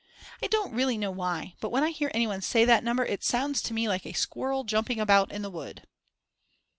I 0.41 0.47
don't 0.47 0.73
really 0.73 0.97
know 0.97 1.11
why, 1.11 1.53
but 1.59 1.69
when 1.69 1.83
I 1.83 1.91
hear 1.91 2.09
anyone 2.15 2.41
say 2.41 2.65
that 2.65 2.83
number 2.83 3.05
it 3.05 3.23
sounds 3.23 3.61
to 3.61 3.73
me 3.75 3.87
like 3.87 4.07
a 4.07 4.13
squirrel 4.13 4.63
jumping 4.63 4.99
about 4.99 5.31
in 5.31 5.43
the 5.43 5.51
wood. 5.51 5.83